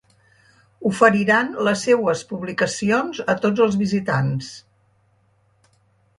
Oferiran 0.91 1.51
les 1.67 1.83
seues 1.89 2.23
publicacions 2.31 3.21
a 3.35 3.37
tots 3.45 3.65
els 3.67 3.79
visitants. 3.83 4.51